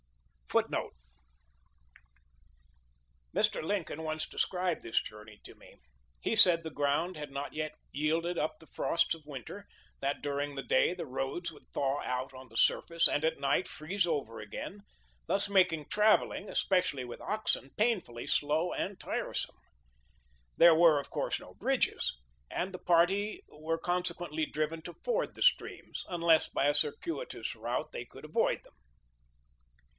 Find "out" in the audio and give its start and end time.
12.01-12.33